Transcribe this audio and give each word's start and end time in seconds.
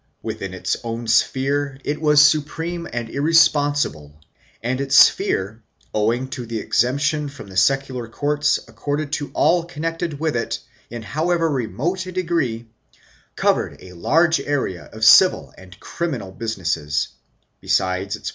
Within 0.23 0.51
its 0.55 0.77
own 0.83 1.05
sphere 1.07 1.77
it 1.83 2.01
was 2.01 2.19
supreme 2.23 2.87
and 2.91 3.07
irresponsible 3.07 4.19
and 4.63 4.81
its 4.81 4.95
sphere, 4.95 5.61
owing 5.93 6.27
to 6.29 6.47
the 6.47 6.57
exemption 6.57 7.29
from 7.29 7.45
the 7.49 7.55
secular 7.55 8.07
courts 8.07 8.57
accorded 8.67 9.11
to 9.11 9.29
all 9.35 9.63
connected 9.63 10.19
with 10.19 10.35
it 10.35 10.57
in 10.89 11.03
however 11.03 11.51
remote 11.51 12.07
a 12.07 12.11
degree, 12.11 12.65
covered 13.35 13.77
a 13.79 13.93
large 13.93 14.39
area 14.39 14.85
of 14.85 15.05
civil 15.05 15.53
and 15.55 15.79
criminal 15.79 16.31
business, 16.31 17.09
besides 17.61 18.15
its. 18.15 18.27